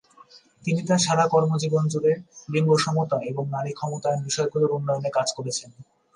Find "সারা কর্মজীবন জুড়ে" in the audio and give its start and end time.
0.99-2.11